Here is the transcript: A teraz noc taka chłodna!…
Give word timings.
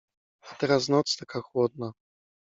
A 0.49 0.53
teraz 0.55 0.89
noc 0.89 1.15
taka 1.17 1.41
chłodna!… 1.41 1.91